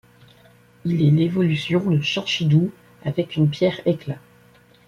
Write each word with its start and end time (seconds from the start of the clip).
Il 0.83 0.99
est 1.03 1.11
l'évolution 1.11 1.87
de 1.91 2.01
Chinchidou 2.01 2.71
avec 3.05 3.35
une 3.35 3.51
pierre 3.51 3.81
éclat. 3.87 4.17